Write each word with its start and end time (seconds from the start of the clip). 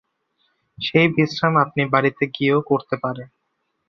সেই 0.77 1.07
বিশ্রাম 1.15 1.53
আপনি 1.57 1.81
বাড়িতে 1.93 2.23
গিয়েও 2.35 2.59
করতে 2.61 2.95
পারেন। 3.03 3.27